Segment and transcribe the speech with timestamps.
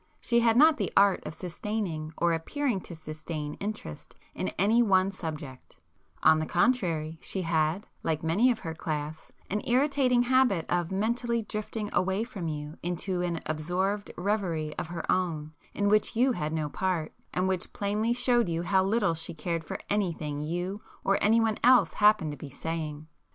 [0.19, 5.11] She had not the art of sustaining or appearing to sustain interest in any one
[5.11, 5.75] subject;
[6.23, 11.43] on the contrary, she had, like many of her class, an irritating habit of mentally
[11.43, 16.51] drifting away from you into an absorbed reverie of her own in which you had
[16.51, 21.19] no part, and which plainly showed you how little she cared for anything you or
[21.21, 23.05] anyone else happened to be saying.